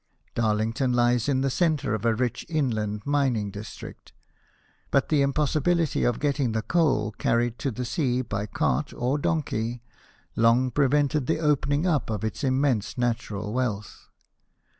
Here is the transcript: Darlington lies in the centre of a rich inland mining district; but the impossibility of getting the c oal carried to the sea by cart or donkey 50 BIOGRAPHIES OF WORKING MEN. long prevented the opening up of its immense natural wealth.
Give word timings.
Darlington 0.33 0.91
lies 0.93 1.29
in 1.29 1.41
the 1.41 1.51
centre 1.51 1.93
of 1.93 2.05
a 2.05 2.15
rich 2.15 2.43
inland 2.49 3.05
mining 3.05 3.51
district; 3.51 4.13
but 4.89 5.09
the 5.09 5.21
impossibility 5.21 6.03
of 6.03 6.19
getting 6.19 6.53
the 6.53 6.63
c 6.67 6.75
oal 6.79 7.11
carried 7.19 7.59
to 7.59 7.69
the 7.69 7.85
sea 7.85 8.23
by 8.23 8.47
cart 8.47 8.91
or 8.95 9.19
donkey 9.19 9.73
50 9.73 9.77
BIOGRAPHIES 9.77 9.85
OF 9.85 10.07
WORKING 10.07 10.41
MEN. 10.41 10.43
long 10.63 10.71
prevented 10.71 11.27
the 11.27 11.39
opening 11.39 11.85
up 11.85 12.09
of 12.09 12.23
its 12.23 12.43
immense 12.43 12.97
natural 12.97 13.53
wealth. 13.53 14.09